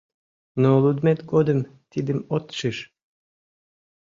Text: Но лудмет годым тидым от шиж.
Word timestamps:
Но 0.61 0.69
лудмет 0.83 1.19
годым 1.31 1.59
тидым 1.91 2.19
от 2.35 2.45
шиж. 2.57 2.77